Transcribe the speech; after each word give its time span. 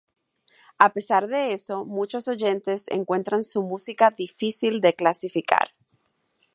A 0.79 0.93
pesar 0.93 1.27
de 1.27 1.53
eso, 1.53 1.85
muchos 1.85 2.27
oyentes 2.27 2.87
encuentran 2.87 3.43
su 3.43 3.61
música 3.61 4.09
difícil 4.09 4.81
de 4.81 4.95
clasificar. 4.95 5.75